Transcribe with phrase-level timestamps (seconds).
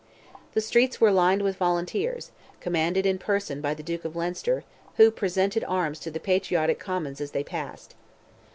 [0.55, 4.63] The streets were lined with volunteers, commanded in person by the Duke of Leinster,
[4.97, 7.93] who presented arms to the patriotic Commons as they passed.